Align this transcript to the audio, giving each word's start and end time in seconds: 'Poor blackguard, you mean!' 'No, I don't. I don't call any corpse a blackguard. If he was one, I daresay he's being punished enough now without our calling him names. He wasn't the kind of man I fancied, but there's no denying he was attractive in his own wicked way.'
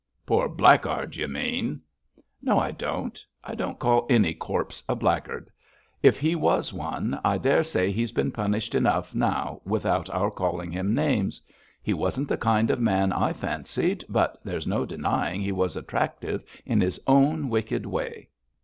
'Poor 0.25 0.49
blackguard, 0.49 1.15
you 1.15 1.27
mean!' 1.27 1.79
'No, 2.41 2.57
I 2.57 2.71
don't. 2.71 3.23
I 3.43 3.53
don't 3.53 3.77
call 3.77 4.07
any 4.09 4.33
corpse 4.33 4.81
a 4.89 4.95
blackguard. 4.95 5.51
If 6.01 6.17
he 6.19 6.33
was 6.33 6.73
one, 6.73 7.19
I 7.23 7.37
daresay 7.37 7.91
he's 7.91 8.11
being 8.11 8.31
punished 8.31 8.73
enough 8.73 9.13
now 9.13 9.61
without 9.63 10.09
our 10.09 10.31
calling 10.31 10.71
him 10.71 10.95
names. 10.95 11.39
He 11.83 11.93
wasn't 11.93 12.29
the 12.29 12.37
kind 12.37 12.71
of 12.71 12.79
man 12.81 13.11
I 13.13 13.31
fancied, 13.31 14.03
but 14.09 14.39
there's 14.43 14.65
no 14.65 14.87
denying 14.87 15.39
he 15.41 15.51
was 15.51 15.75
attractive 15.75 16.43
in 16.65 16.81
his 16.81 16.99
own 17.05 17.47
wicked 17.49 17.85
way.' 17.85 18.27